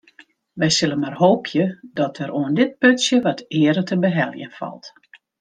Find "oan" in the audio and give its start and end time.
2.39-2.57